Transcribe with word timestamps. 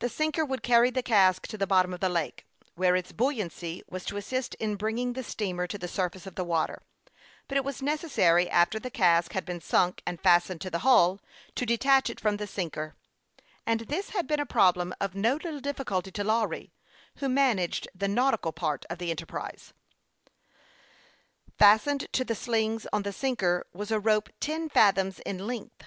The 0.00 0.10
sinker 0.10 0.44
would 0.44 0.62
carry 0.62 0.90
the 0.90 1.02
cask 1.02 1.46
to 1.46 1.56
the 1.56 1.66
bottom 1.66 1.94
of 1.94 2.00
the 2.00 2.10
lake, 2.10 2.44
where 2.74 2.94
its 2.94 3.12
buoyancy 3.12 3.82
was 3.88 4.04
to 4.04 4.18
assist 4.18 4.54
in 4.56 4.74
bringing 4.76 5.14
the 5.14 5.22
steamer 5.22 5.66
to 5.68 5.78
the 5.78 5.88
surface 5.88 6.26
of 6.26 6.34
the 6.34 6.44
water; 6.44 6.82
but 7.48 7.56
it 7.56 7.64
was 7.64 7.80
necessary, 7.80 8.50
after 8.50 8.78
the 8.78 8.90
cask 8.90 9.32
had 9.32 9.46
been 9.46 9.62
sunk 9.62 10.02
and 10.06 10.20
fastened 10.20 10.60
to 10.60 10.68
the 10.70 10.80
hull, 10.80 11.18
to 11.54 11.64
detach 11.64 12.10
it 12.10 12.20
from 12.20 12.36
the 12.36 12.46
sinker; 12.46 12.94
and 13.64 13.80
this 13.80 14.10
had 14.10 14.26
been 14.26 14.38
a 14.38 14.44
problem 14.44 14.92
of 15.00 15.14
no 15.14 15.36
little 15.36 15.60
difficulty 15.60 16.10
to 16.10 16.22
Lawry, 16.24 16.70
who 17.16 17.26
managed 17.30 17.88
the 17.94 18.06
nautical 18.06 18.52
part 18.52 18.84
of 18.90 18.98
the 18.98 19.08
enterprise. 19.10 19.72
THE 20.26 20.28
YOUNG 20.28 20.28
PILOT 20.28 20.50
OF 20.52 20.56
LAKE 20.76 21.58
CHAMPLAIN. 21.58 21.94
Ill 21.94 22.00
Fastened 22.02 22.12
to 22.12 22.24
the 22.26 22.34
slings 22.34 22.86
on 22.92 23.02
the 23.02 23.12
sinker 23.14 23.66
was 23.72 23.90
a 23.90 23.98
rope 23.98 24.28
ten 24.40 24.68
fathoms 24.68 25.20
in 25.20 25.46
length. 25.46 25.84